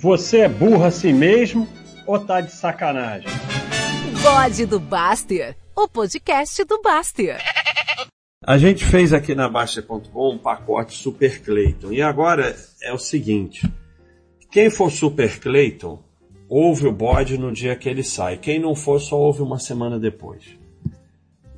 Você 0.00 0.38
é 0.38 0.48
burro 0.48 0.82
assim 0.82 1.12
mesmo 1.12 1.68
ou 2.06 2.18
tá 2.18 2.40
de 2.40 2.50
sacanagem? 2.52 3.28
Bode 4.22 4.64
do 4.64 4.80
Baster, 4.80 5.54
o 5.76 5.86
podcast 5.86 6.64
do 6.64 6.80
Baster. 6.80 7.36
A 8.42 8.56
gente 8.56 8.82
fez 8.82 9.12
aqui 9.12 9.34
na 9.34 9.46
Baixa.com 9.46 10.34
um 10.34 10.38
pacote 10.38 10.94
Super 10.94 11.42
Clayton. 11.42 11.92
E 11.92 12.00
agora 12.00 12.56
é 12.82 12.94
o 12.94 12.98
seguinte: 12.98 13.70
quem 14.50 14.70
for 14.70 14.90
Super 14.90 15.38
Clayton, 15.38 16.02
ouve 16.48 16.86
o 16.86 16.92
bode 16.92 17.36
no 17.36 17.52
dia 17.52 17.76
que 17.76 17.86
ele 17.86 18.02
sai. 18.02 18.38
Quem 18.38 18.58
não 18.58 18.74
for, 18.74 18.98
só 19.02 19.18
ouve 19.18 19.42
uma 19.42 19.58
semana 19.58 20.00
depois. 20.00 20.58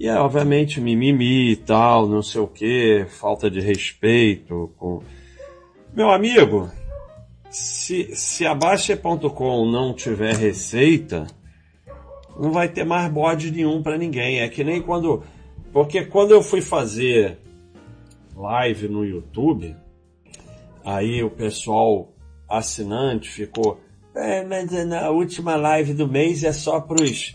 E 0.00 0.08
é 0.08 0.16
obviamente 0.16 0.80
mimimi 0.80 1.52
e 1.52 1.56
tal, 1.56 2.08
não 2.08 2.22
sei 2.22 2.40
o 2.40 2.48
que, 2.48 3.06
falta 3.08 3.48
de 3.48 3.60
respeito. 3.60 4.72
Com... 4.76 5.00
Meu 5.94 6.10
amigo, 6.10 6.68
se, 7.52 8.16
se 8.16 8.46
a 8.46 8.54
Baixa.com 8.54 9.70
não 9.70 9.92
tiver 9.92 10.34
receita, 10.34 11.26
não 12.34 12.50
vai 12.50 12.66
ter 12.66 12.82
mais 12.82 13.12
bode 13.12 13.50
nenhum 13.50 13.82
para 13.82 13.98
ninguém. 13.98 14.40
É 14.40 14.48
que 14.48 14.64
nem 14.64 14.80
quando. 14.80 15.22
Porque 15.70 16.06
quando 16.06 16.30
eu 16.30 16.42
fui 16.42 16.62
fazer 16.62 17.38
live 18.34 18.88
no 18.88 19.04
YouTube, 19.04 19.76
aí 20.82 21.22
o 21.22 21.30
pessoal 21.30 22.14
assinante 22.48 23.28
ficou. 23.28 23.78
É, 24.14 24.42
mas 24.44 24.70
na 24.86 25.10
última 25.10 25.54
live 25.54 25.92
do 25.92 26.08
mês 26.08 26.44
é 26.44 26.52
só 26.52 26.80
pros, 26.80 27.34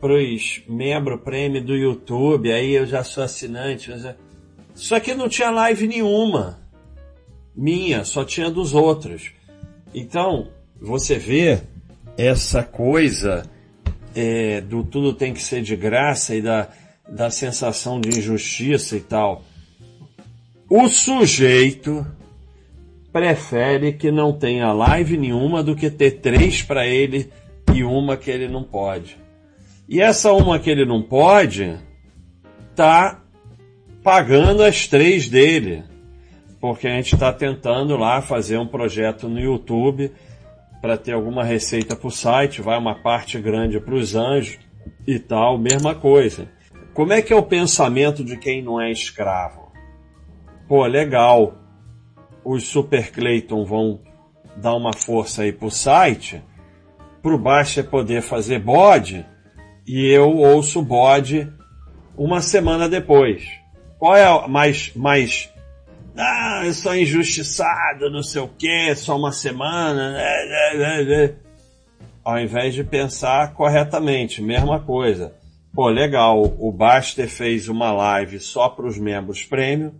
pros 0.00 0.62
membros 0.68 1.20
prêmio 1.22 1.64
do 1.64 1.76
YouTube, 1.76 2.52
aí 2.52 2.72
eu 2.72 2.86
já 2.86 3.04
sou 3.04 3.22
assinante. 3.22 3.96
Já... 3.96 4.16
Só 4.74 4.98
que 4.98 5.14
não 5.14 5.28
tinha 5.28 5.50
live 5.50 5.86
nenhuma 5.86 6.67
minha, 7.58 8.04
só 8.04 8.24
tinha 8.24 8.48
dos 8.48 8.72
outros. 8.72 9.32
Então, 9.92 10.46
você 10.80 11.18
vê 11.18 11.58
essa 12.16 12.62
coisa 12.62 13.42
é, 14.14 14.60
do 14.60 14.84
tudo 14.84 15.12
tem 15.12 15.34
que 15.34 15.42
ser 15.42 15.60
de 15.60 15.74
graça 15.74 16.36
e 16.36 16.40
da, 16.40 16.68
da 17.08 17.30
sensação 17.30 18.00
de 18.00 18.16
injustiça 18.16 18.96
e 18.96 19.00
tal. 19.00 19.42
O 20.70 20.88
sujeito 20.88 22.06
prefere 23.12 23.92
que 23.92 24.12
não 24.12 24.32
tenha 24.32 24.72
live 24.72 25.16
nenhuma 25.16 25.60
do 25.60 25.74
que 25.74 25.90
ter 25.90 26.20
três 26.20 26.62
para 26.62 26.86
ele 26.86 27.28
e 27.74 27.82
uma 27.82 28.16
que 28.16 28.30
ele 28.30 28.46
não 28.46 28.62
pode. 28.62 29.18
E 29.88 30.00
essa 30.00 30.32
uma 30.32 30.60
que 30.60 30.70
ele 30.70 30.84
não 30.84 31.02
pode 31.02 31.76
tá 32.76 33.20
pagando 34.04 34.62
as 34.62 34.86
três 34.86 35.28
dele 35.28 35.82
porque 36.60 36.86
a 36.86 36.90
gente 36.90 37.14
está 37.14 37.32
tentando 37.32 37.96
lá 37.96 38.20
fazer 38.20 38.58
um 38.58 38.66
projeto 38.66 39.28
no 39.28 39.38
YouTube 39.38 40.12
para 40.80 40.96
ter 40.96 41.12
alguma 41.12 41.44
receita 41.44 41.96
para 41.96 42.08
o 42.08 42.10
site, 42.10 42.62
vai 42.62 42.78
uma 42.78 42.94
parte 42.94 43.38
grande 43.40 43.80
para 43.80 43.94
os 43.94 44.14
anjos 44.14 44.58
e 45.06 45.18
tal, 45.18 45.58
mesma 45.58 45.94
coisa. 45.94 46.48
Como 46.94 47.12
é 47.12 47.22
que 47.22 47.32
é 47.32 47.36
o 47.36 47.42
pensamento 47.42 48.24
de 48.24 48.36
quem 48.36 48.62
não 48.62 48.80
é 48.80 48.90
escravo? 48.90 49.72
Pô, 50.66 50.84
legal, 50.84 51.54
os 52.44 52.64
Super 52.64 53.10
Clayton 53.10 53.64
vão 53.64 54.00
dar 54.56 54.74
uma 54.74 54.92
força 54.92 55.42
aí 55.42 55.52
pro 55.52 55.70
site, 55.70 56.42
pro 57.22 57.38
baixo 57.38 57.80
é 57.80 57.82
poder 57.82 58.22
fazer 58.22 58.58
bode, 58.58 59.24
e 59.86 60.06
eu 60.06 60.36
ouço 60.36 60.82
bode 60.82 61.50
uma 62.16 62.40
semana 62.40 62.88
depois. 62.88 63.48
Qual 63.98 64.16
é 64.16 64.24
a 64.24 64.46
mais, 64.46 64.92
mais 64.94 65.52
ah, 66.18 66.62
eu 66.64 66.72
sou 66.72 66.96
injustiçado, 66.96 68.10
não 68.10 68.22
sei 68.22 68.42
o 68.42 68.48
que, 68.48 68.94
só 68.96 69.16
uma 69.16 69.30
semana. 69.30 70.12
Né, 70.12 70.74
né, 70.76 71.04
né, 71.04 71.34
Ao 72.24 72.38
invés 72.40 72.74
de 72.74 72.82
pensar 72.82 73.54
corretamente, 73.54 74.42
mesma 74.42 74.80
coisa. 74.80 75.32
Pô, 75.72 75.88
legal, 75.88 76.42
o 76.42 76.72
Baster 76.72 77.28
fez 77.28 77.68
uma 77.68 77.92
live 77.92 78.40
só 78.40 78.68
para 78.68 78.86
os 78.86 78.98
membros 78.98 79.44
prêmio 79.44 79.94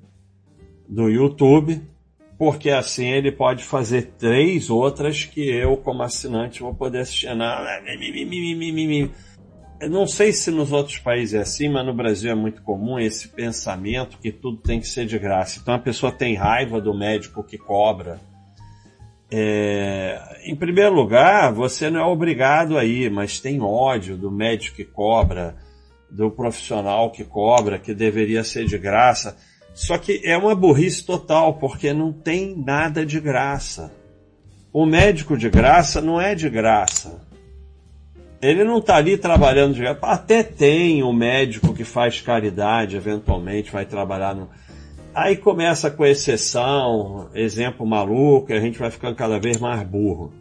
do 0.89 1.09
YouTube, 1.09 1.81
porque 2.37 2.71
assim 2.71 3.07
ele 3.07 3.31
pode 3.31 3.63
fazer 3.63 4.15
três 4.19 4.71
outras 4.71 5.25
que 5.25 5.49
eu, 5.49 5.77
como 5.77 6.03
assinante, 6.03 6.63
vou 6.63 6.75
poder 6.75 7.01
assistir. 7.01 7.33
Não, 7.33 7.47
eu 9.81 9.89
não 9.89 10.07
sei 10.07 10.33
se 10.33 10.51
nos 10.51 10.73
outros 10.73 10.99
países 10.99 11.35
é 11.35 11.39
assim, 11.39 11.69
mas 11.69 11.87
no 11.87 11.95
Brasil 11.95 12.31
é 12.31 12.35
muito 12.35 12.63
comum 12.63 12.99
esse 12.99 13.29
pensamento 13.29 14.19
que 14.19 14.33
tudo 14.33 14.57
tem 14.59 14.81
que 14.81 14.89
ser 14.89 15.07
de 15.07 15.19
graça. 15.19 15.61
Então 15.61 15.75
a 15.75 15.79
pessoa 15.79 16.11
tem 16.11 16.35
raiva 16.35 16.81
do 16.81 16.93
médico 16.93 17.45
que 17.45 17.57
cobra. 17.57 18.21
É, 19.31 20.21
em 20.47 20.57
primeiro 20.57 20.95
lugar, 20.95 21.53
você 21.53 21.91
não 21.91 22.01
é 22.01 22.05
obrigado 22.05 22.77
a 22.77 22.85
ir, 22.85 23.11
mas 23.11 23.39
tem 23.39 23.61
ódio 23.61 24.17
do 24.17 24.31
médico 24.31 24.77
que 24.77 24.85
cobra, 24.85 25.55
do 26.11 26.31
profissional 26.31 27.11
que 27.13 27.23
cobra, 27.23 27.79
que 27.79 27.95
deveria 27.95 28.43
ser 28.43 28.65
de 28.65 28.79
graça. 28.79 29.37
Só 29.75 29.97
que 29.97 30.21
é 30.25 30.37
uma 30.37 30.57
burrice 30.57 31.05
total, 31.05 31.55
porque 31.55 31.93
não 31.93 32.13
tem 32.13 32.57
nada 32.57 33.07
de 33.07 33.21
graça. 33.21 33.93
O 34.73 34.85
médico 34.85 35.37
de 35.37 35.49
graça 35.49 36.01
não 36.01 36.21
é 36.21 36.35
de 36.35 36.51
graça. 36.51 37.28
Ele 38.41 38.63
não 38.63 38.79
está 38.79 38.97
ali 38.97 39.19
trabalhando 39.19 39.75
de 39.75 39.85
Até 39.87 40.43
tem 40.43 41.03
um 41.03 41.13
médico 41.13 41.75
que 41.75 41.85
faz 41.85 42.21
caridade, 42.21 42.97
eventualmente 42.97 43.73
vai 43.73 43.85
trabalhar 43.85 44.35
no. 44.35 44.49
Aí 45.15 45.37
começa 45.37 45.91
com 45.91 46.07
exceção, 46.07 47.29
exemplo 47.35 47.85
maluco, 47.85 48.53
e 48.53 48.55
a 48.55 48.61
gente 48.61 48.79
vai 48.79 48.91
ficando 48.91 49.17
cada 49.17 49.41
vez 49.41 49.59
mais 49.59 49.83
burro. 49.83 50.33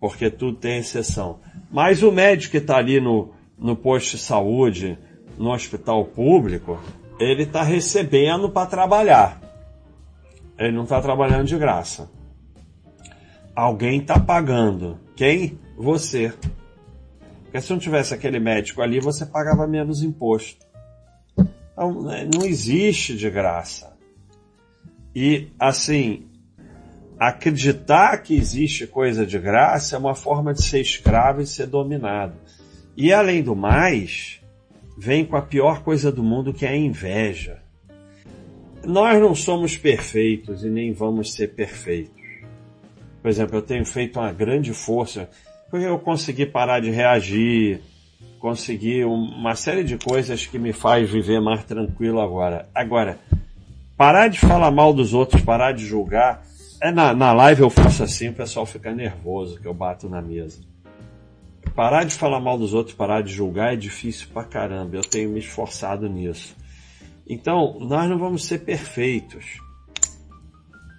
Porque 0.00 0.28
tudo 0.28 0.56
tem 0.56 0.78
exceção. 0.78 1.38
Mas 1.70 2.02
o 2.02 2.10
médico 2.10 2.50
que 2.52 2.58
está 2.58 2.78
ali 2.78 3.00
no, 3.00 3.32
no 3.56 3.76
posto 3.76 4.16
de 4.16 4.22
saúde, 4.22 4.98
no 5.38 5.52
hospital 5.52 6.04
público, 6.06 6.80
ele 7.20 7.44
está 7.44 7.62
recebendo 7.62 8.50
para 8.50 8.66
trabalhar. 8.66 9.40
Ele 10.58 10.72
não 10.72 10.82
está 10.82 11.00
trabalhando 11.00 11.46
de 11.46 11.56
graça. 11.56 12.10
Alguém 13.54 14.00
está 14.00 14.18
pagando. 14.18 14.98
Quem? 15.14 15.58
Você. 15.76 16.32
Porque 17.52 17.66
se 17.66 17.70
não 17.70 17.78
tivesse 17.78 18.14
aquele 18.14 18.40
médico 18.40 18.80
ali, 18.80 18.98
você 18.98 19.26
pagava 19.26 19.66
menos 19.66 20.02
imposto. 20.02 20.64
Então, 21.38 22.02
né, 22.02 22.26
não 22.34 22.46
existe 22.46 23.14
de 23.14 23.28
graça. 23.28 23.92
E, 25.14 25.48
assim, 25.60 26.30
acreditar 27.20 28.16
que 28.22 28.34
existe 28.34 28.86
coisa 28.86 29.26
de 29.26 29.38
graça 29.38 29.96
é 29.96 29.98
uma 29.98 30.14
forma 30.14 30.54
de 30.54 30.62
ser 30.62 30.80
escravo 30.80 31.42
e 31.42 31.46
ser 31.46 31.66
dominado. 31.66 32.38
E, 32.96 33.12
além 33.12 33.42
do 33.42 33.54
mais, 33.54 34.40
vem 34.96 35.22
com 35.22 35.36
a 35.36 35.42
pior 35.42 35.82
coisa 35.82 36.10
do 36.10 36.22
mundo, 36.22 36.54
que 36.54 36.64
é 36.64 36.70
a 36.70 36.76
inveja. 36.76 37.60
Nós 38.82 39.20
não 39.20 39.34
somos 39.34 39.76
perfeitos 39.76 40.64
e 40.64 40.70
nem 40.70 40.90
vamos 40.94 41.34
ser 41.34 41.48
perfeitos. 41.48 42.22
Por 43.20 43.28
exemplo, 43.28 43.58
eu 43.58 43.62
tenho 43.62 43.84
feito 43.84 44.18
uma 44.18 44.32
grande 44.32 44.72
força 44.72 45.28
porque 45.72 45.86
eu 45.86 45.98
consegui 45.98 46.44
parar 46.44 46.80
de 46.80 46.90
reagir, 46.90 47.80
consegui 48.38 49.06
uma 49.06 49.54
série 49.54 49.82
de 49.82 49.96
coisas 49.96 50.44
que 50.44 50.58
me 50.58 50.70
faz 50.70 51.08
viver 51.08 51.40
mais 51.40 51.64
tranquilo 51.64 52.20
agora. 52.20 52.68
Agora, 52.74 53.18
parar 53.96 54.28
de 54.28 54.38
falar 54.38 54.70
mal 54.70 54.92
dos 54.92 55.14
outros, 55.14 55.40
parar 55.40 55.72
de 55.72 55.86
julgar, 55.86 56.42
é 56.78 56.90
na, 56.90 57.14
na 57.14 57.32
live 57.32 57.62
eu 57.62 57.70
faço 57.70 58.02
assim, 58.02 58.28
o 58.28 58.34
pessoal 58.34 58.66
fica 58.66 58.92
nervoso 58.92 59.58
que 59.62 59.66
eu 59.66 59.72
bato 59.72 60.10
na 60.10 60.20
mesa. 60.20 60.60
Parar 61.74 62.04
de 62.04 62.12
falar 62.12 62.38
mal 62.38 62.58
dos 62.58 62.74
outros, 62.74 62.94
parar 62.94 63.22
de 63.22 63.32
julgar 63.32 63.72
é 63.72 63.76
difícil 63.76 64.28
pra 64.30 64.44
caramba. 64.44 64.96
Eu 64.96 65.02
tenho 65.02 65.30
me 65.30 65.38
esforçado 65.38 66.06
nisso. 66.06 66.54
Então, 67.26 67.78
nós 67.80 68.10
não 68.10 68.18
vamos 68.18 68.44
ser 68.44 68.58
perfeitos. 68.58 69.58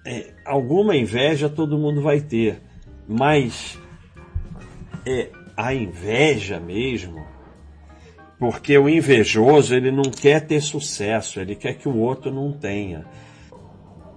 É, 0.03 0.33
alguma 0.43 0.95
inveja 0.95 1.47
todo 1.47 1.77
mundo 1.77 2.01
vai 2.01 2.21
ter, 2.21 2.59
mas 3.07 3.77
é 5.05 5.29
a 5.55 5.73
inveja 5.73 6.59
mesmo, 6.59 7.25
porque 8.39 8.77
o 8.77 8.89
invejoso 8.89 9.75
ele 9.75 9.91
não 9.91 10.03
quer 10.03 10.45
ter 10.45 10.61
sucesso, 10.61 11.39
ele 11.39 11.55
quer 11.55 11.75
que 11.75 11.87
o 11.87 11.97
outro 11.97 12.31
não 12.31 12.51
tenha. 12.51 13.05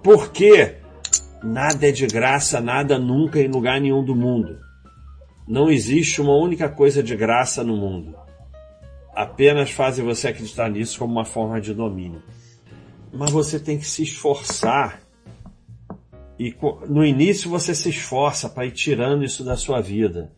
Porque 0.03 0.75
nada 1.43 1.87
é 1.87 1.91
de 1.91 2.07
graça, 2.07 2.59
nada 2.59 2.97
nunca 2.97 3.39
em 3.39 3.47
lugar 3.47 3.79
nenhum 3.79 4.03
do 4.03 4.15
mundo. 4.15 4.59
Não 5.47 5.69
existe 5.69 6.21
uma 6.21 6.35
única 6.35 6.67
coisa 6.67 7.01
de 7.01 7.15
graça 7.15 7.63
no 7.63 7.77
mundo. 7.77 8.15
Apenas 9.15 9.71
fazem 9.71 10.03
você 10.03 10.27
acreditar 10.27 10.69
nisso 10.69 10.99
como 10.99 11.13
uma 11.13 11.25
forma 11.25 11.61
de 11.61 11.73
domínio. 11.73 12.21
Mas 13.13 13.31
você 13.31 13.59
tem 13.59 13.79
que 13.79 13.87
se 13.87 14.03
esforçar. 14.03 15.01
E 16.37 16.53
no 16.87 17.03
início 17.03 17.49
você 17.49 17.73
se 17.73 17.89
esforça 17.89 18.49
para 18.49 18.65
ir 18.65 18.71
tirando 18.71 19.23
isso 19.23 19.43
da 19.43 19.55
sua 19.55 19.81
vida. 19.81 20.31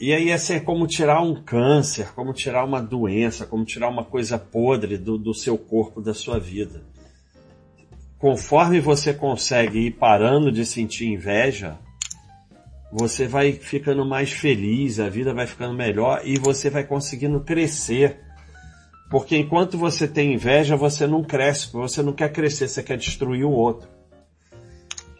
E 0.00 0.12
aí 0.12 0.30
essa 0.30 0.54
é 0.54 0.60
como 0.60 0.86
tirar 0.86 1.20
um 1.20 1.42
câncer, 1.42 2.12
como 2.14 2.32
tirar 2.32 2.64
uma 2.64 2.80
doença, 2.80 3.44
como 3.44 3.64
tirar 3.64 3.88
uma 3.88 4.04
coisa 4.04 4.38
podre 4.38 4.96
do, 4.96 5.18
do 5.18 5.34
seu 5.34 5.58
corpo, 5.58 6.00
da 6.00 6.14
sua 6.14 6.38
vida. 6.38 6.82
Conforme 8.16 8.80
você 8.80 9.12
consegue 9.12 9.86
ir 9.86 9.90
parando 9.92 10.52
de 10.52 10.64
sentir 10.64 11.06
inveja, 11.06 11.78
você 12.92 13.26
vai 13.26 13.52
ficando 13.52 14.04
mais 14.04 14.30
feliz, 14.30 15.00
a 15.00 15.08
vida 15.08 15.34
vai 15.34 15.46
ficando 15.48 15.74
melhor 15.74 16.22
e 16.24 16.38
você 16.38 16.70
vai 16.70 16.84
conseguindo 16.84 17.40
crescer. 17.40 18.20
Porque 19.10 19.36
enquanto 19.36 19.76
você 19.76 20.06
tem 20.06 20.34
inveja, 20.34 20.76
você 20.76 21.08
não 21.08 21.24
cresce, 21.24 21.72
você 21.72 22.02
não 22.02 22.12
quer 22.12 22.30
crescer, 22.30 22.68
você 22.68 22.82
quer 22.84 22.98
destruir 22.98 23.44
o 23.44 23.50
outro. 23.50 23.88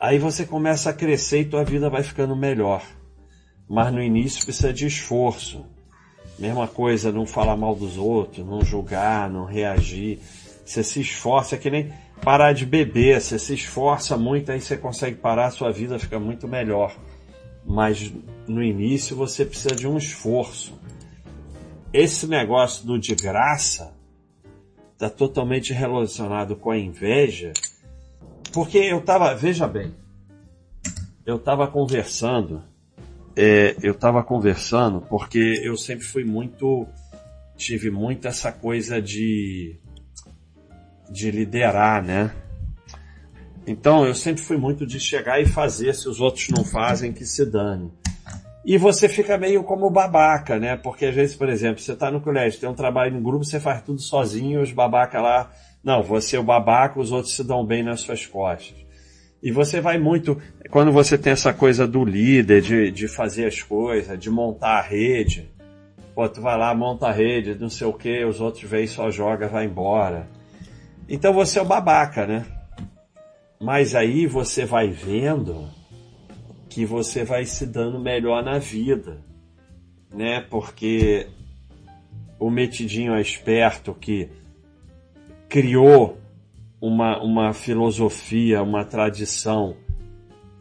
Aí 0.01 0.19
você 0.19 0.45
começa 0.45 0.91
a 0.91 0.93
crescer 0.93 1.41
e 1.41 1.45
tua 1.45 1.65
vida 1.65 1.91
vai 1.91 2.05
ficando 2.05 2.37
melhor. 2.37 2.83
Mas 3.69 3.93
no 3.93 4.03
início 4.03 4.44
precisa 4.44 4.73
de 4.73 4.87
esforço. 4.87 5.67
Mesma 6.38 6.67
coisa, 6.67 7.12
não 7.12 7.26
falar 7.26 7.56
mal 7.56 7.75
dos 7.75 7.99
outros, 7.99 8.47
não 8.47 8.62
julgar, 8.65 9.29
não 9.29 9.44
reagir. 9.44 10.20
Você 10.65 10.82
se 10.85 11.00
esforça, 11.00 11.56
é 11.56 11.59
que 11.59 11.70
nem 11.70 11.93
parar 12.23 12.53
de 12.53 12.65
beber, 12.65 13.20
você 13.20 13.38
se 13.38 13.55
esforça 13.55 14.17
muito, 14.17 14.50
aí 14.50 14.61
você 14.61 14.76
consegue 14.76 15.17
parar, 15.17 15.47
a 15.47 15.50
sua 15.50 15.70
vida 15.70 15.99
fica 15.99 16.19
muito 16.19 16.47
melhor. 16.47 16.97
Mas 17.65 18.12
no 18.47 18.62
início 18.62 19.17
você 19.17 19.44
precisa 19.44 19.75
de 19.75 19.87
um 19.87 19.99
esforço. 19.99 20.79
Esse 21.93 22.26
negócio 22.26 22.87
do 22.87 22.99
de 22.99 23.15
graça 23.15 23.94
está 24.93 25.09
totalmente 25.09 25.73
relacionado 25.73 26.56
com 26.56 26.70
a 26.70 26.79
inveja, 26.79 27.53
porque 28.53 28.79
eu 28.79 28.99
estava, 28.99 29.35
veja 29.35 29.67
bem, 29.67 29.94
eu 31.25 31.37
estava 31.37 31.67
conversando 31.67 32.62
é, 33.40 33.76
eu 33.81 33.93
estava 33.93 34.20
conversando 34.25 35.00
porque 35.02 35.61
eu 35.62 35.76
sempre 35.76 36.05
fui 36.05 36.25
muito, 36.25 36.88
tive 37.56 37.88
muito 37.88 38.26
essa 38.26 38.50
coisa 38.50 39.00
de, 39.00 39.79
de 41.08 41.31
liderar, 41.31 42.02
né? 42.02 42.32
Então 43.64 44.05
eu 44.05 44.12
sempre 44.12 44.43
fui 44.43 44.56
muito 44.56 44.85
de 44.85 44.99
chegar 44.99 45.40
e 45.40 45.46
fazer, 45.46 45.94
se 45.94 46.08
os 46.08 46.20
outros 46.20 46.49
não 46.49 46.64
fazem, 46.64 47.12
que 47.12 47.25
se 47.25 47.46
dane. 47.46 47.93
E 48.64 48.76
você 48.76 49.08
fica 49.08 49.38
meio 49.38 49.62
como 49.62 49.88
babaca, 49.88 50.58
né? 50.58 50.76
Porque 50.76 51.06
às 51.06 51.14
vezes, 51.14 51.37
por 51.37 51.49
exemplo, 51.49 51.81
você 51.81 51.93
está 51.93 52.11
no 52.11 52.20
colégio, 52.20 52.58
tem 52.58 52.69
um 52.69 52.75
trabalho 52.75 53.17
em 53.17 53.23
grupo, 53.23 53.44
você 53.44 53.61
faz 53.61 53.82
tudo 53.82 54.00
sozinho, 54.00 54.61
os 54.61 54.73
babaca 54.73 55.20
lá, 55.20 55.49
não, 55.84 56.02
você 56.02 56.34
é 56.34 56.41
o 56.41 56.43
babaca, 56.43 56.99
os 56.99 57.12
outros 57.12 57.37
se 57.37 57.44
dão 57.44 57.64
bem 57.64 57.84
nas 57.84 58.00
suas 58.00 58.26
costas. 58.26 58.88
E 59.43 59.52
você 59.52 59.81
vai 59.81 59.99
muito, 59.99 60.40
quando 60.70 60.90
você 60.90 61.17
tem 61.17 61.32
essa 61.32 61.52
coisa 61.52 61.87
do 61.87 62.05
líder, 62.05 62.61
de, 62.61 62.90
de 62.90 63.06
fazer 63.06 63.46
as 63.46 63.62
coisas, 63.62 64.19
de 64.19 64.31
montar 64.31 64.79
a 64.79 64.82
rede, 64.82 65.49
pô, 66.14 66.29
tu 66.29 66.40
vai 66.40 66.58
lá, 66.58 66.75
monta 66.75 67.06
a 67.06 67.12
rede, 67.12 67.55
não 67.55 67.70
sei 67.70 67.87
o 67.87 67.93
que, 67.93 68.25
os 68.25 68.40
outros 68.40 68.64
vêm 68.64 68.87
só 68.87 69.11
joga, 69.11 69.46
vai 69.46 69.64
embora. 69.67 70.29
Então 71.08 71.32
você 71.32 71.58
é 71.58 71.62
o 71.62 71.64
babaca, 71.64 72.26
né? 72.26 72.44
Mas 73.61 73.94
aí 73.94 74.26
você 74.26 74.64
vai 74.64 74.88
vendo 74.88 75.69
que 76.69 76.84
você 76.84 77.25
vai 77.25 77.44
se 77.44 77.64
dando 77.67 77.99
melhor 77.99 78.43
na 78.43 78.58
vida, 78.58 79.19
né? 80.12 80.41
Porque 80.41 81.29
o 82.38 82.50
metidinho 82.50 83.14
é 83.14 83.20
esperto 83.20 83.94
que 83.94 84.29
criou 85.49 86.19
uma, 86.81 87.23
uma 87.23 87.53
filosofia, 87.53 88.63
uma 88.63 88.85
tradição 88.85 89.77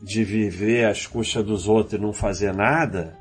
de 0.02 0.24
viver 0.24 0.86
às 0.86 1.06
custas 1.06 1.44
dos 1.44 1.68
outros 1.68 2.00
e 2.00 2.02
não 2.02 2.14
fazer 2.14 2.54
nada, 2.54 3.18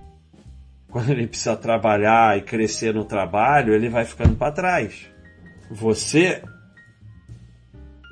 quando 0.89 1.11
ele 1.11 1.27
precisa 1.27 1.57
trabalhar 1.57 2.39
e 2.39 2.43
crescer 2.43 2.95
no 2.95 3.05
trabalho, 3.05 3.75
ele 3.75 3.89
vai 3.89 4.05
ficando 4.05 4.37
para 4.37 4.53
trás. 4.53 5.07
Você 5.71 6.43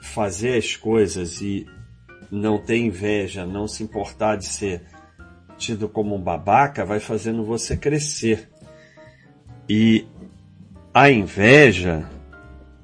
fazer 0.02 0.58
as 0.58 0.76
coisas 0.76 1.40
e 1.40 1.66
não 2.30 2.58
ter 2.58 2.78
inveja, 2.78 3.46
não 3.46 3.66
se 3.66 3.82
importar 3.82 4.36
de 4.36 4.46
ser 4.46 4.82
tido 5.56 5.88
como 5.88 6.14
um 6.14 6.20
babaca, 6.20 6.84
vai 6.84 7.00
fazendo 7.00 7.44
você 7.44 7.76
crescer. 7.76 8.50
E 9.68 10.06
a 10.92 11.10
inveja, 11.10 12.08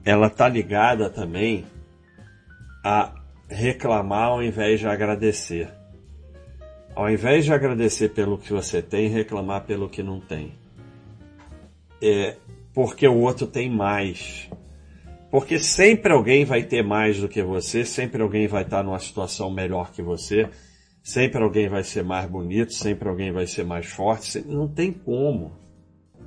ela 0.04 0.30
tá 0.30 0.48
ligada 0.48 1.10
também 1.10 1.66
a 2.82 3.14
reclamar 3.48 4.28
ao 4.28 4.42
invés 4.42 4.80
de 4.80 4.86
agradecer. 4.86 5.68
Ao 6.94 7.10
invés 7.10 7.44
de 7.44 7.52
agradecer 7.52 8.10
pelo 8.10 8.38
que 8.38 8.52
você 8.52 8.80
tem, 8.82 9.08
reclamar 9.08 9.64
pelo 9.64 9.88
que 9.88 10.02
não 10.02 10.20
tem. 10.20 10.52
É 12.02 12.36
porque 12.72 13.06
o 13.06 13.18
outro 13.18 13.46
tem 13.46 13.68
mais. 13.68 14.48
Porque 15.30 15.58
sempre 15.58 16.12
alguém 16.12 16.44
vai 16.44 16.62
ter 16.62 16.82
mais 16.82 17.20
do 17.20 17.28
que 17.28 17.42
você, 17.42 17.84
sempre 17.84 18.22
alguém 18.22 18.46
vai 18.46 18.62
estar 18.62 18.82
numa 18.82 18.98
situação 18.98 19.50
melhor 19.50 19.92
que 19.92 20.02
você, 20.02 20.48
sempre 21.02 21.42
alguém 21.42 21.68
vai 21.68 21.84
ser 21.84 22.02
mais 22.02 22.28
bonito, 22.28 22.72
sempre 22.72 23.08
alguém 23.08 23.30
vai 23.30 23.46
ser 23.46 23.64
mais 23.64 23.86
forte, 23.86 24.40
não 24.46 24.66
tem 24.66 24.92
como. 24.92 25.52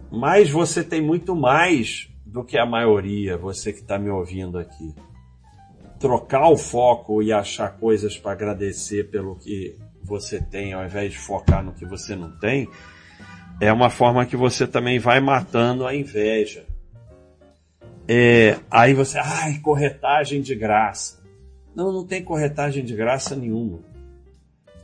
Mas 0.09 0.49
você 0.49 0.83
tem 0.83 1.01
muito 1.01 1.35
mais 1.35 2.07
do 2.25 2.45
que 2.45 2.57
a 2.57 2.65
maioria, 2.65 3.37
você 3.37 3.73
que 3.73 3.79
está 3.79 3.99
me 3.99 4.09
ouvindo 4.09 4.57
aqui 4.57 4.93
trocar 6.03 6.49
o 6.49 6.57
foco 6.57 7.23
e 7.23 7.31
achar 7.31 7.77
coisas 7.77 8.17
para 8.17 8.33
agradecer 8.33 9.09
pelo 9.09 9.37
que 9.37 9.73
você 10.03 10.41
tem, 10.41 10.73
ao 10.73 10.83
invés 10.83 11.13
de 11.13 11.17
focar 11.17 11.63
no 11.63 11.71
que 11.71 11.85
você 11.85 12.13
não 12.13 12.29
tem, 12.39 12.67
é 13.61 13.71
uma 13.71 13.89
forma 13.89 14.25
que 14.25 14.35
você 14.35 14.67
também 14.67 14.99
vai 14.99 15.21
matando 15.21 15.87
a 15.87 15.95
inveja. 15.95 16.65
É, 18.05 18.57
aí 18.69 18.93
você, 18.93 19.17
ai, 19.17 19.59
corretagem 19.59 20.41
de 20.41 20.53
graça. 20.53 21.23
Não, 21.73 21.89
não 21.89 22.05
tem 22.05 22.21
corretagem 22.21 22.83
de 22.83 22.93
graça 22.93 23.33
nenhuma. 23.33 23.79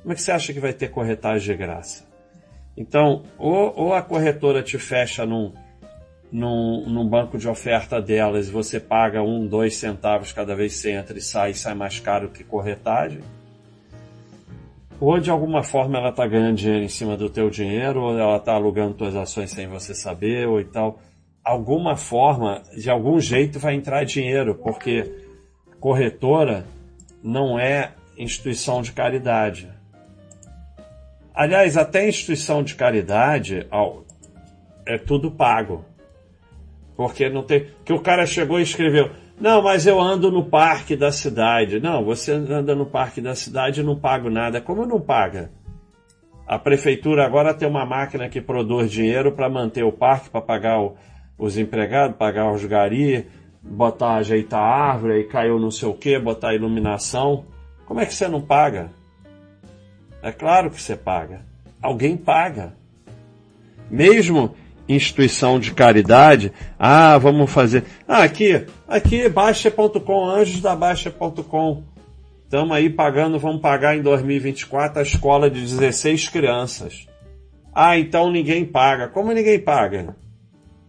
Como 0.01 0.13
é 0.13 0.16
que 0.16 0.21
você 0.21 0.31
acha 0.31 0.54
que 0.54 0.60
vai 0.62 0.71
ter 0.71 0.88
corretagem 0.88 1.51
de 1.51 1.57
graça? 1.57 2.06
Então, 2.77 3.24
ou, 3.38 3.74
ou 3.75 3.94
a 3.94 4.01
corretora 4.01 4.63
te 4.63 4.77
fecha 4.77 5.25
num, 5.25 5.51
num, 6.31 6.88
num, 6.88 7.08
banco 7.08 7.38
de 7.38 7.48
oferta 7.48 8.02
delas 8.02 8.50
você 8.50 8.80
paga 8.80 9.22
um, 9.22 9.48
dois 9.48 9.76
centavos 9.76 10.31
cada 10.31 10.56
vez 10.56 10.76
que 10.76 10.80
você 10.80 10.92
entra 10.92 11.18
e 11.18 11.22
sai, 11.22 11.54
sai 11.54 11.74
mais 11.74 12.00
caro 12.00 12.30
que 12.30 12.44
corretagem, 12.44 13.22
ou 15.00 15.18
de 15.18 15.31
alguma 15.31 15.64
forma 15.64 15.98
ela 15.98 16.10
está 16.10 16.28
ganhando 16.28 16.58
dinheiro 16.58 16.84
em 16.84 16.90
cima 16.90 17.16
do 17.16 17.30
teu 17.30 17.50
dinheiro, 17.50 18.02
ou 18.02 18.20
ela 18.20 18.36
está 18.36 18.54
alugando 18.54 18.96
tuas 18.96 19.16
ações 19.16 19.50
sem 19.50 19.66
você 19.68 19.96
saber, 19.96 20.48
ou 20.48 20.60
e 20.60 20.66
tal. 20.66 21.00
Alguma 21.44 21.96
forma, 21.96 22.62
de 22.78 22.90
algum 22.90 23.20
jeito 23.20 23.60
vai 23.60 23.76
entrar 23.76 24.04
dinheiro, 24.04 24.56
porque 24.56 25.10
corretora 25.80 26.66
não 27.24 27.58
é 27.58 27.94
instituição 28.18 28.81
de 28.81 28.92
caridade. 28.92 29.70
Aliás, 31.34 31.78
até 31.78 32.08
instituição 32.08 32.62
de 32.62 32.76
caridade 32.76 33.66
é 34.86 34.98
tudo 34.98 35.31
pago. 35.31 35.86
Porque 37.00 37.30
não 37.30 37.44
tem. 37.44 37.66
Que 37.86 37.94
o 37.94 38.02
cara 38.02 38.26
chegou 38.26 38.60
e 38.60 38.64
escreveu. 38.64 39.10
Não, 39.40 39.62
mas 39.62 39.88
eu 39.88 40.02
ando 40.02 40.30
no 40.30 40.44
parque 40.44 40.98
da 40.98 41.14
cidade. 41.14 41.80
Não, 41.80 42.04
você 42.04 42.34
anda 42.34 42.76
no 42.76 42.86
parque 42.86 43.22
da 43.22 43.34
cidade 43.34 43.80
e 43.80 43.84
não 43.84 43.98
pago 43.98 44.30
nada. 44.30 44.60
Como 44.60 44.86
não 44.86 45.00
paga? 45.00 45.50
A 46.46 46.60
prefeitura 46.60 47.26
agora 47.26 47.54
tem 47.54 47.70
uma 47.70 47.86
máquina 47.86 48.28
que 48.28 48.42
produz 48.42 48.92
dinheiro 48.92 49.32
para 49.32 49.50
manter 49.50 49.82
o 49.82 49.94
parque, 49.94 50.30
para 50.30 50.42
pagar 50.42 50.82
o, 50.82 50.98
os 51.38 51.58
empregados, 51.58 52.18
pagar 52.18 52.52
os 52.52 52.66
gari, 52.66 53.26
botar, 53.62 54.16
ajeitar 54.16 54.60
a 54.60 54.92
árvore, 54.92 55.14
aí 55.14 55.24
caiu 55.24 55.58
não 55.58 55.72
sei 55.72 55.88
o 55.88 55.94
que, 55.94 56.20
botar 56.20 56.54
iluminação. 56.54 57.46
Como 57.86 58.02
é 58.02 58.06
que 58.06 58.14
você 58.14 58.28
não 58.28 58.42
paga? 58.42 58.90
É 60.22 60.34
claro 60.34 60.70
que 60.70 60.82
você 60.82 60.98
paga. 60.98 61.46
Alguém 61.82 62.18
paga. 62.18 62.74
Mesmo 63.90 64.54
instituição 64.90 65.60
de 65.60 65.72
caridade, 65.72 66.52
ah, 66.78 67.18
vamos 67.19 67.52
fazer. 67.52 67.84
Ah, 68.08 68.24
aqui, 68.24 68.66
aqui, 68.88 69.30
Baixa.com, 69.30 70.26
anjos 70.26 70.62
da 70.62 70.76
Baixa.com. 70.76 71.84
Estamos 72.44 72.76
aí 72.76 72.90
pagando, 72.90 73.38
vamos 73.38 73.62
pagar 73.62 73.96
em 73.96 74.02
2024 74.02 75.00
a 75.00 75.04
escola 75.04 75.52
de 75.52 75.62
16 75.62 76.30
crianças. 76.30 77.08
Ah, 77.74 78.00
então 78.00 78.31
ninguém 78.31 78.66
paga. 78.66 79.08
Como 79.08 79.31
ninguém 79.31 79.60
paga? 79.60 80.16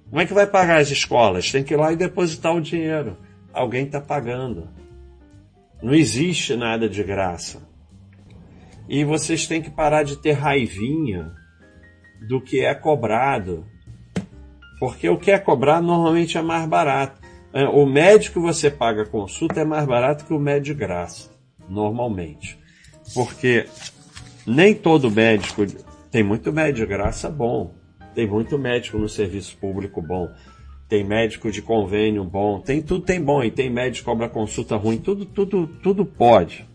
Como 0.08 0.20
é 0.20 0.26
que 0.26 0.32
vai 0.32 0.46
pagar 0.46 0.80
as 0.80 0.90
escolas? 0.90 1.52
Tem 1.52 1.62
que 1.62 1.74
ir 1.74 1.76
lá 1.76 1.92
e 1.92 1.96
depositar 1.96 2.56
o 2.56 2.62
dinheiro. 2.62 3.18
Alguém 3.52 3.84
está 3.84 4.00
pagando. 4.00 4.68
Não 5.82 5.94
existe 5.94 6.56
nada 6.56 6.88
de 6.88 7.02
graça. 7.04 7.68
E 8.88 9.04
vocês 9.04 9.46
têm 9.46 9.60
que 9.60 9.70
parar 9.70 10.02
de 10.02 10.16
ter 10.16 10.32
raivinha 10.32 11.30
do 12.26 12.40
que 12.40 12.64
é 12.64 12.74
cobrado 12.74 13.66
porque 14.80 15.08
o 15.10 15.18
que 15.18 15.30
é 15.30 15.38
cobrar 15.38 15.82
normalmente 15.82 16.38
é 16.38 16.42
mais 16.42 16.66
barato. 16.66 17.20
É, 17.52 17.64
o 17.68 17.84
médico 17.84 18.40
que 18.40 18.46
você 18.46 18.70
paga 18.70 19.04
consulta 19.04 19.60
é 19.60 19.64
mais 19.64 19.84
barato 19.84 20.24
que 20.24 20.32
o 20.32 20.38
médico 20.38 20.64
de 20.64 20.74
graça, 20.74 21.30
normalmente. 21.68 22.58
Porque 23.12 23.66
nem 24.46 24.74
todo 24.74 25.10
médico, 25.10 25.66
tem 26.10 26.22
muito 26.22 26.50
médico 26.50 26.78
de 26.78 26.86
graça 26.86 27.28
bom, 27.28 27.74
tem 28.14 28.26
muito 28.26 28.58
médico 28.58 28.96
no 28.96 29.08
serviço 29.08 29.56
público 29.58 30.00
bom, 30.00 30.28
tem 30.88 31.04
médico 31.04 31.52
de 31.52 31.60
convênio 31.60 32.24
bom, 32.24 32.58
tem 32.58 32.80
tudo 32.80 33.04
tem 33.04 33.22
bom, 33.22 33.44
e 33.44 33.50
tem 33.50 33.68
médico 33.68 33.98
que 33.98 34.10
cobra 34.10 34.28
consulta 34.28 34.76
ruim, 34.76 34.96
tudo, 34.96 35.26
tudo, 35.26 35.66
tudo 35.82 36.06
pode. 36.06 36.66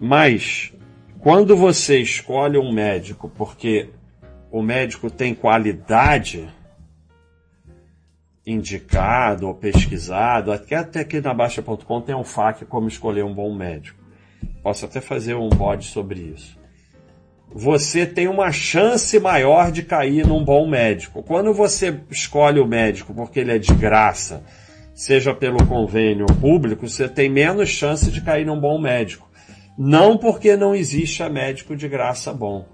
Mas 0.00 0.72
Quando 1.18 1.56
você 1.56 1.98
escolhe 1.98 2.56
um 2.56 2.72
médico 2.72 3.28
porque 3.28 3.90
o 4.50 4.62
médico 4.62 5.10
tem 5.10 5.34
qualidade 5.34 6.48
indicado 8.50 9.46
ou 9.46 9.54
pesquisado, 9.54 10.50
até, 10.50 10.76
até 10.76 11.00
aqui 11.00 11.20
na 11.20 11.34
Baixa.com 11.34 12.00
tem 12.00 12.14
um 12.14 12.24
FAQ 12.24 12.64
como 12.64 12.88
escolher 12.88 13.24
um 13.24 13.34
bom 13.34 13.54
médico. 13.54 13.98
Posso 14.62 14.86
até 14.86 15.00
fazer 15.00 15.34
um 15.34 15.48
bode 15.48 15.86
sobre 15.86 16.20
isso. 16.20 16.58
Você 17.52 18.06
tem 18.06 18.28
uma 18.28 18.52
chance 18.52 19.18
maior 19.18 19.70
de 19.70 19.82
cair 19.82 20.26
num 20.26 20.44
bom 20.44 20.68
médico. 20.68 21.22
Quando 21.22 21.52
você 21.52 22.00
escolhe 22.10 22.60
o 22.60 22.66
médico 22.66 23.14
porque 23.14 23.40
ele 23.40 23.52
é 23.52 23.58
de 23.58 23.72
graça, 23.74 24.42
seja 24.94 25.34
pelo 25.34 25.66
convênio 25.66 26.26
público, 26.40 26.88
você 26.88 27.08
tem 27.08 27.30
menos 27.30 27.68
chance 27.68 28.10
de 28.10 28.20
cair 28.20 28.44
num 28.44 28.60
bom 28.60 28.78
médico. 28.78 29.28
Não 29.78 30.18
porque 30.18 30.56
não 30.56 30.74
exista 30.74 31.28
médico 31.28 31.76
de 31.76 31.88
graça 31.88 32.32
bom. 32.32 32.66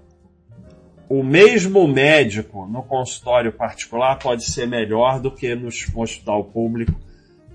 O 1.07 1.23
mesmo 1.23 1.87
médico 1.87 2.65
no 2.65 2.81
consultório 2.81 3.51
particular 3.51 4.17
pode 4.17 4.43
ser 4.43 4.67
melhor 4.67 5.19
do 5.19 5.31
que 5.31 5.53
no 5.53 5.69
hospital 5.95 6.43
público 6.45 6.93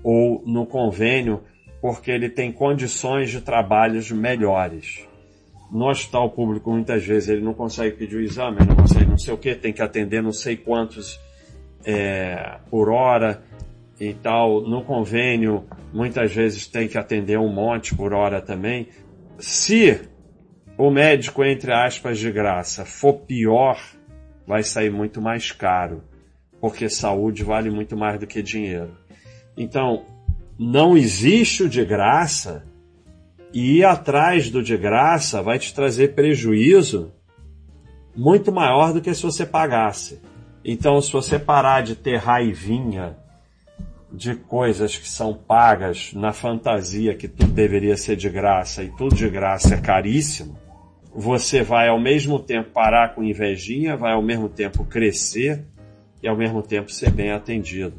ou 0.03 0.41
no 0.45 0.65
convênio, 0.65 1.43
porque 1.81 2.11
ele 2.11 2.29
tem 2.29 2.51
condições 2.51 3.29
de 3.29 3.41
trabalhos 3.41 4.09
melhores. 4.11 5.05
No 5.71 5.89
hospital 5.89 6.29
público, 6.29 6.71
muitas 6.71 7.05
vezes, 7.05 7.29
ele 7.29 7.41
não 7.41 7.53
consegue 7.53 7.95
pedir 7.95 8.17
o 8.17 8.21
exame, 8.21 8.65
não 8.65 8.75
consegue 8.75 9.05
não 9.05 9.17
sei 9.17 9.33
o 9.33 9.37
que, 9.37 9.55
tem 9.55 9.71
que 9.71 9.81
atender 9.81 10.21
não 10.21 10.33
sei 10.33 10.57
quantos 10.57 11.19
é, 11.85 12.57
por 12.69 12.89
hora 12.89 13.41
e 13.99 14.13
tal. 14.13 14.61
No 14.61 14.83
convênio, 14.83 15.65
muitas 15.93 16.33
vezes 16.33 16.67
tem 16.67 16.87
que 16.87 16.97
atender 16.97 17.37
um 17.37 17.49
monte 17.49 17.95
por 17.95 18.13
hora 18.13 18.41
também. 18.41 18.87
Se 19.39 19.99
o 20.83 20.89
médico, 20.89 21.43
entre 21.43 21.71
aspas, 21.71 22.17
de 22.17 22.31
graça 22.31 22.83
for 22.83 23.13
pior, 23.13 23.79
vai 24.47 24.63
sair 24.63 24.89
muito 24.89 25.21
mais 25.21 25.51
caro, 25.51 26.03
porque 26.59 26.89
saúde 26.89 27.43
vale 27.43 27.69
muito 27.69 27.95
mais 27.95 28.19
do 28.19 28.25
que 28.25 28.41
dinheiro. 28.41 28.97
Então, 29.55 30.03
não 30.57 30.97
existe 30.97 31.61
o 31.61 31.69
de 31.69 31.85
graça 31.85 32.65
e 33.53 33.77
ir 33.77 33.85
atrás 33.85 34.49
do 34.49 34.63
de 34.63 34.75
graça 34.75 35.39
vai 35.43 35.59
te 35.59 35.71
trazer 35.71 36.15
prejuízo 36.15 37.13
muito 38.15 38.51
maior 38.51 38.91
do 38.91 39.01
que 39.01 39.13
se 39.13 39.21
você 39.21 39.45
pagasse. 39.45 40.19
Então, 40.65 40.99
se 40.99 41.11
você 41.11 41.37
parar 41.37 41.81
de 41.83 41.95
ter 41.95 42.17
raivinha 42.17 43.15
de 44.11 44.33
coisas 44.33 44.97
que 44.97 45.07
são 45.07 45.31
pagas 45.31 46.11
na 46.15 46.33
fantasia 46.33 47.13
que 47.13 47.27
tudo 47.27 47.51
deveria 47.51 47.95
ser 47.95 48.15
de 48.15 48.29
graça 48.31 48.83
e 48.83 48.89
tudo 48.89 49.15
de 49.15 49.29
graça 49.29 49.75
é 49.75 49.77
caríssimo, 49.79 50.57
você 51.13 51.61
vai 51.61 51.89
ao 51.89 51.99
mesmo 51.99 52.39
tempo 52.39 52.69
parar 52.71 53.13
com 53.13 53.23
invejinha, 53.23 53.97
vai 53.97 54.13
ao 54.13 54.21
mesmo 54.21 54.47
tempo 54.47 54.85
crescer 54.85 55.63
e 56.21 56.27
ao 56.27 56.37
mesmo 56.37 56.61
tempo 56.61 56.91
ser 56.91 57.11
bem 57.11 57.31
atendido. 57.31 57.95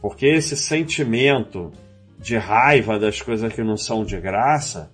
Porque 0.00 0.26
esse 0.26 0.56
sentimento 0.56 1.72
de 2.18 2.36
raiva 2.36 2.98
das 2.98 3.20
coisas 3.20 3.52
que 3.52 3.62
não 3.62 3.76
são 3.76 4.04
de 4.04 4.20
graça 4.20 4.90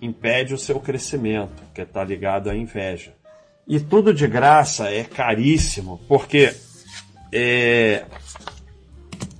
impede 0.00 0.54
o 0.54 0.58
seu 0.58 0.78
crescimento, 0.78 1.62
que 1.74 1.82
está 1.82 2.04
ligado 2.04 2.50
à 2.50 2.56
inveja. 2.56 3.12
E 3.66 3.80
tudo 3.80 4.14
de 4.14 4.26
graça 4.26 4.90
é 4.90 5.04
caríssimo, 5.04 6.00
porque 6.08 6.54
é, 7.32 8.04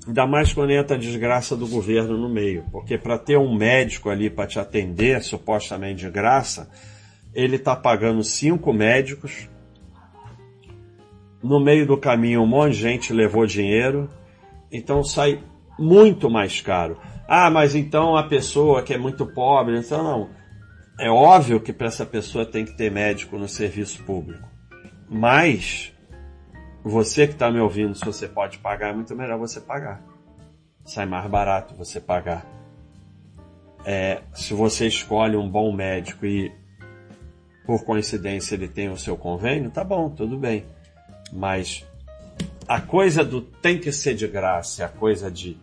Ainda 0.08 0.26
mais 0.26 0.54
quando 0.54 0.70
entra 0.70 0.96
a 0.96 0.98
desgraça 0.98 1.54
do 1.54 1.68
governo 1.68 2.16
no 2.16 2.30
meio. 2.30 2.64
Porque 2.72 2.96
para 2.96 3.18
ter 3.18 3.36
um 3.36 3.54
médico 3.54 4.08
ali 4.08 4.30
para 4.30 4.46
te 4.46 4.58
atender, 4.58 5.22
supostamente 5.22 6.00
de 6.00 6.10
graça, 6.10 6.70
ele 7.38 7.54
está 7.54 7.76
pagando 7.76 8.24
cinco 8.24 8.72
médicos. 8.72 9.48
No 11.40 11.60
meio 11.60 11.86
do 11.86 11.96
caminho, 11.96 12.42
um 12.42 12.46
monte 12.48 12.72
de 12.72 12.80
gente 12.80 13.12
levou 13.12 13.46
dinheiro. 13.46 14.10
Então 14.72 15.04
sai 15.04 15.40
muito 15.78 16.28
mais 16.28 16.60
caro. 16.60 16.98
Ah, 17.28 17.48
mas 17.48 17.76
então 17.76 18.16
a 18.16 18.24
pessoa 18.24 18.82
que 18.82 18.92
é 18.92 18.98
muito 18.98 19.24
pobre, 19.24 19.78
então 19.78 20.02
não. 20.02 20.30
É 20.98 21.08
óbvio 21.08 21.60
que 21.60 21.72
para 21.72 21.86
essa 21.86 22.04
pessoa 22.04 22.44
tem 22.44 22.64
que 22.64 22.76
ter 22.76 22.90
médico 22.90 23.38
no 23.38 23.46
serviço 23.46 24.02
público. 24.02 24.48
Mas 25.08 25.94
você 26.82 27.24
que 27.24 27.34
está 27.34 27.52
me 27.52 27.60
ouvindo, 27.60 27.94
se 27.94 28.04
você 28.04 28.26
pode 28.26 28.58
pagar, 28.58 28.88
é 28.88 28.94
muito 28.94 29.14
melhor 29.14 29.38
você 29.38 29.60
pagar. 29.60 30.02
Sai 30.84 31.06
mais 31.06 31.30
barato 31.30 31.76
você 31.76 32.00
pagar. 32.00 32.44
É, 33.84 34.22
se 34.34 34.54
você 34.54 34.88
escolhe 34.88 35.36
um 35.36 35.48
bom 35.48 35.72
médico 35.72 36.26
e 36.26 36.52
por 37.68 37.84
coincidência 37.84 38.54
ele 38.54 38.66
tem 38.66 38.88
o 38.88 38.96
seu 38.96 39.14
convênio, 39.14 39.70
tá 39.70 39.84
bom, 39.84 40.08
tudo 40.08 40.38
bem. 40.38 40.64
Mas 41.30 41.84
a 42.66 42.80
coisa 42.80 43.22
do 43.22 43.42
tem 43.42 43.78
que 43.78 43.92
ser 43.92 44.14
de 44.14 44.26
graça, 44.26 44.86
a 44.86 44.88
coisa 44.88 45.30
de 45.30 45.54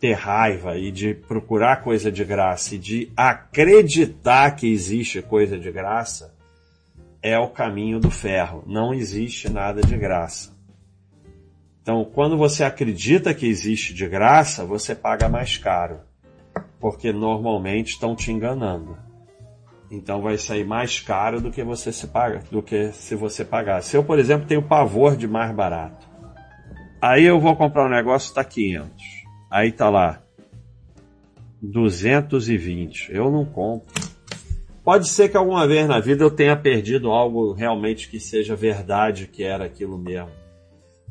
ter 0.00 0.14
raiva 0.14 0.76
e 0.76 0.90
de 0.90 1.14
procurar 1.14 1.84
coisa 1.84 2.10
de 2.10 2.24
graça 2.24 2.74
e 2.74 2.78
de 2.78 3.12
acreditar 3.16 4.56
que 4.56 4.66
existe 4.66 5.22
coisa 5.22 5.56
de 5.56 5.70
graça 5.70 6.34
é 7.22 7.38
o 7.38 7.46
caminho 7.46 8.00
do 8.00 8.10
ferro. 8.10 8.64
Não 8.66 8.92
existe 8.92 9.48
nada 9.48 9.80
de 9.80 9.96
graça. 9.96 10.52
Então, 11.80 12.04
quando 12.04 12.36
você 12.36 12.64
acredita 12.64 13.32
que 13.32 13.46
existe 13.46 13.94
de 13.94 14.08
graça, 14.08 14.64
você 14.64 14.92
paga 14.92 15.28
mais 15.28 15.56
caro, 15.56 16.00
porque 16.80 17.12
normalmente 17.12 17.90
estão 17.90 18.16
te 18.16 18.32
enganando. 18.32 19.03
Então 19.90 20.22
vai 20.22 20.38
sair 20.38 20.64
mais 20.64 21.00
caro 21.00 21.40
do 21.40 21.50
que 21.50 21.62
você 21.62 21.92
se 21.92 22.06
paga, 22.06 22.42
do 22.50 22.62
que 22.62 22.92
se 22.92 23.14
você 23.14 23.44
pagar. 23.44 23.82
Se 23.82 23.96
eu, 23.96 24.02
por 24.02 24.18
exemplo, 24.18 24.46
tenho 24.46 24.62
pavor 24.62 25.16
de 25.16 25.28
mais 25.28 25.54
barato, 25.54 26.06
aí 27.00 27.24
eu 27.24 27.38
vou 27.38 27.54
comprar 27.54 27.86
um 27.86 27.90
negócio 27.90 28.34
tá 28.34 28.42
500, 28.42 28.90
aí 29.50 29.70
tá 29.70 29.88
lá 29.90 30.20
220, 31.62 33.12
eu 33.12 33.30
não 33.30 33.44
compro. 33.44 33.92
Pode 34.82 35.08
ser 35.08 35.30
que 35.30 35.36
alguma 35.36 35.66
vez 35.66 35.88
na 35.88 36.00
vida 36.00 36.24
eu 36.24 36.30
tenha 36.30 36.56
perdido 36.56 37.10
algo 37.10 37.52
realmente 37.52 38.08
que 38.08 38.20
seja 38.20 38.54
verdade, 38.54 39.26
que 39.26 39.42
era 39.42 39.64
aquilo 39.64 39.96
mesmo 39.96 40.44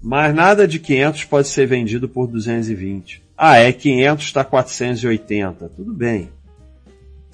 mas 0.03 0.35
nada 0.35 0.67
de 0.67 0.79
500 0.79 1.23
pode 1.23 1.47
ser 1.47 1.65
vendido 1.65 2.09
por 2.09 2.27
220. 2.27 3.23
Ah, 3.37 3.57
é 3.57 3.71
500 3.71 4.25
está 4.25 4.43
480. 4.43 5.69
Tudo 5.69 5.93
bem. 5.93 6.29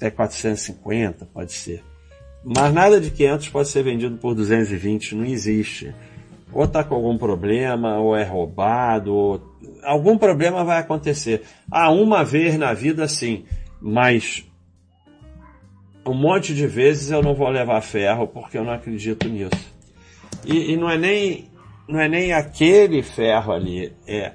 Até 0.00 0.10
450 0.10 1.26
pode 1.26 1.52
ser. 1.52 1.84
Mas 2.42 2.72
nada 2.72 2.98
de 2.98 3.10
500 3.10 3.50
pode 3.50 3.68
ser 3.68 3.82
vendido 3.82 4.16
por 4.16 4.34
220. 4.34 5.14
Não 5.14 5.26
existe. 5.26 5.94
Ou 6.50 6.64
está 6.64 6.82
com 6.82 6.94
algum 6.94 7.18
problema, 7.18 7.98
ou 7.98 8.16
é 8.16 8.24
roubado, 8.24 9.14
ou... 9.14 9.56
algum 9.82 10.16
problema 10.16 10.64
vai 10.64 10.78
acontecer. 10.78 11.42
Ah, 11.70 11.90
uma 11.90 12.24
vez 12.24 12.56
na 12.56 12.72
vida 12.72 13.06
sim, 13.06 13.44
mas 13.78 14.42
um 16.06 16.14
monte 16.14 16.54
de 16.54 16.66
vezes 16.66 17.10
eu 17.10 17.22
não 17.22 17.34
vou 17.34 17.50
levar 17.50 17.82
ferro 17.82 18.26
porque 18.26 18.56
eu 18.56 18.64
não 18.64 18.72
acredito 18.72 19.28
nisso. 19.28 19.70
E, 20.46 20.72
e 20.72 20.76
não 20.78 20.90
é 20.90 20.96
nem 20.96 21.50
não 21.86 22.00
é 22.00 22.08
nem 22.08 22.32
aquele 22.32 23.02
ferro 23.02 23.52
ali, 23.52 23.92
é 24.06 24.32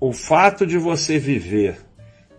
o 0.00 0.12
fato 0.12 0.66
de 0.66 0.78
você 0.78 1.18
viver 1.18 1.76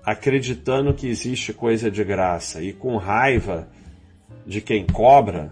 acreditando 0.06 0.94
que 0.94 1.08
existe 1.08 1.54
coisa 1.54 1.90
de 1.90 2.04
graça 2.04 2.62
e 2.62 2.74
com 2.74 2.98
raiva 2.98 3.68
de 4.46 4.60
quem 4.60 4.86
cobra, 4.86 5.52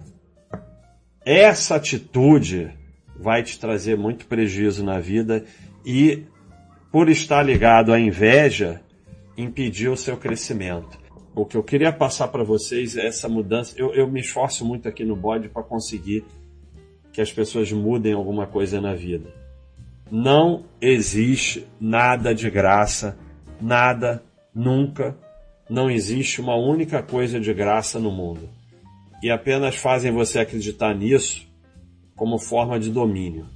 essa 1.25 1.75
atitude 1.75 2.72
vai 3.15 3.43
te 3.43 3.60
trazer 3.60 3.98
muito 3.98 4.25
prejuízo 4.25 4.84
na 4.84 5.00
vida 5.00 5.46
e, 5.86 6.24
por 6.91 7.10
estar 7.10 7.43
ligado 7.43 7.93
à 7.93 8.00
inveja, 8.00 8.81
impedir 9.38 9.89
o 9.89 9.98
seu 9.98 10.17
crescimento. 10.17 11.00
O 11.34 11.46
que 11.46 11.55
eu 11.55 11.63
queria 11.63 11.93
passar 11.93 12.27
para 12.27 12.43
vocês 12.43 12.98
é 12.98 13.08
essa 13.08 13.29
mudança. 13.29 13.74
Eu, 13.77 13.93
eu 13.93 14.08
me 14.08 14.20
esforço 14.20 14.65
muito 14.65 14.89
aqui 14.89 15.05
no 15.05 15.15
bode 15.15 15.48
para 15.48 15.63
conseguir 15.63 16.25
que 17.13 17.22
as 17.22 17.31
pessoas 17.31 17.72
mudem 17.72 18.13
alguma 18.13 18.46
coisa 18.46 18.81
na 18.81 18.93
vida. 18.93 19.34
Não 20.10 20.65
existe 20.81 21.65
nada 21.79 22.36
de 22.36 22.50
graça, 22.50 23.17
nada, 23.62 24.22
nunca. 24.53 25.17
Não 25.70 25.89
existe 25.89 26.41
uma 26.41 26.55
única 26.55 27.01
coisa 27.01 27.39
de 27.39 27.53
graça 27.53 28.00
no 28.00 28.12
mundo. 28.12 28.50
E 29.24 29.29
apenas 29.29 29.75
fazem 29.75 30.12
você 30.12 30.39
acreditar 30.39 30.93
nisso 30.93 31.48
como 32.15 32.38
forma 32.38 32.79
de 32.79 32.89
domínio. 32.89 33.48